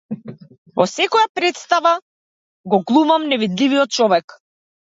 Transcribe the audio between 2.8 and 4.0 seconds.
глумам невидливиот